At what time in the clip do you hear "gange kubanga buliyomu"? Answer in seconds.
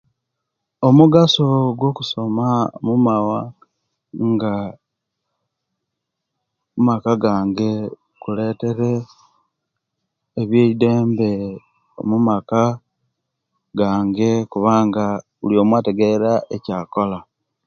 13.79-15.73